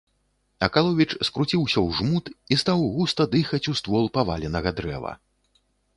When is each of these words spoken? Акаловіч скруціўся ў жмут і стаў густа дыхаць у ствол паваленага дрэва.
Акаловіч 0.67 1.11
скруціўся 1.29 1.77
ў 1.85 1.97
жмут 1.97 2.25
і 2.55 2.59
стаў 2.61 2.79
густа 2.95 3.23
дыхаць 3.35 3.63
у 3.73 3.77
ствол 3.81 4.05
паваленага 4.17 4.69
дрэва. 4.81 5.13